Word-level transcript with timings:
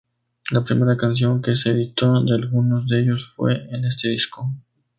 La 0.49 0.63
primera 0.63 0.97
canción 0.97 1.43
que 1.43 1.55
se 1.55 1.69
editó 1.69 2.23
de 2.23 2.33
algunos 2.33 2.87
de 2.89 3.01
ellos 3.01 3.35
fue 3.35 3.67
en 3.69 3.85
este 3.85 4.09
disco. 4.09 4.51